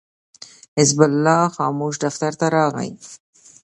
حزب 0.77 0.99
الله 1.07 1.43
خاموش 1.55 1.95
دفتر 2.03 2.31
ته 2.39 2.47
راغی. 2.55 2.89